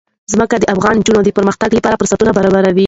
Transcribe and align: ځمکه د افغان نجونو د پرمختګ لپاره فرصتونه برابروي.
ځمکه 0.33 0.55
د 0.59 0.63
افغان 0.73 0.95
نجونو 0.99 1.21
د 1.23 1.29
پرمختګ 1.37 1.69
لپاره 1.77 1.97
فرصتونه 1.99 2.31
برابروي. 2.37 2.79